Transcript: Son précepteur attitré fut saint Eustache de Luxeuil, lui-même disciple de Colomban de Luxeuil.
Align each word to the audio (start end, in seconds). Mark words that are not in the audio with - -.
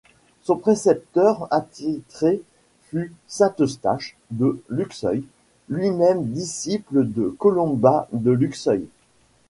Son 0.41 0.57
précepteur 0.57 1.47
attitré 1.53 2.41
fut 2.89 3.13
saint 3.27 3.53
Eustache 3.59 4.17
de 4.31 4.59
Luxeuil, 4.67 5.23
lui-même 5.69 6.25
disciple 6.25 7.05
de 7.07 7.27
Colomban 7.37 8.07
de 8.11 8.31
Luxeuil. 8.31 8.87